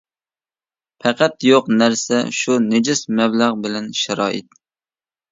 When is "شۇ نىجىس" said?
2.37-3.01